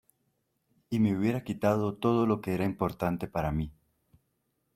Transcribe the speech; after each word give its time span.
Y 0.89 0.99
me 0.99 1.15
hubieras 1.15 1.43
quitado 1.43 1.93
todo 1.93 2.25
lo 2.25 2.41
que 2.41 2.55
era 2.55 2.65
importante 2.65 3.27
para 3.27 3.51
mí 3.51 3.71